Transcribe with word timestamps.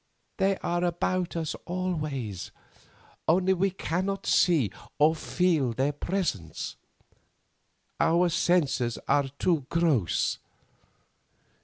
They 0.37 0.57
are 0.63 0.83
about 0.83 1.35
us 1.35 1.53
always, 1.67 2.49
only 3.27 3.53
we 3.53 3.69
cannot 3.69 4.25
see 4.25 4.71
or 4.97 5.13
feel 5.13 5.73
their 5.73 5.91
presence; 5.93 6.75
our 7.99 8.27
senses 8.29 8.97
are 9.07 9.29
too 9.37 9.67
gross. 9.69 10.39